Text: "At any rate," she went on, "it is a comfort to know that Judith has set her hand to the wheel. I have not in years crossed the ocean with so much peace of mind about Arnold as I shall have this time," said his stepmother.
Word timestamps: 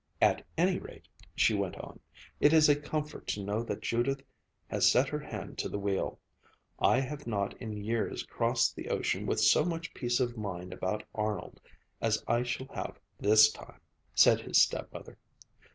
"At 0.19 0.43
any 0.57 0.79
rate," 0.79 1.07
she 1.35 1.53
went 1.53 1.75
on, 1.77 1.99
"it 2.39 2.53
is 2.53 2.67
a 2.67 2.75
comfort 2.75 3.27
to 3.27 3.43
know 3.43 3.61
that 3.61 3.83
Judith 3.83 4.23
has 4.67 4.91
set 4.91 5.07
her 5.09 5.19
hand 5.19 5.59
to 5.59 5.69
the 5.69 5.77
wheel. 5.77 6.17
I 6.79 6.99
have 6.99 7.27
not 7.27 7.55
in 7.61 7.77
years 7.77 8.23
crossed 8.23 8.75
the 8.75 8.89
ocean 8.89 9.27
with 9.27 9.39
so 9.39 9.63
much 9.63 9.93
peace 9.93 10.19
of 10.19 10.35
mind 10.35 10.73
about 10.73 11.03
Arnold 11.13 11.61
as 12.01 12.23
I 12.27 12.41
shall 12.41 12.69
have 12.73 12.99
this 13.19 13.51
time," 13.51 13.79
said 14.15 14.41
his 14.41 14.59
stepmother. 14.59 15.19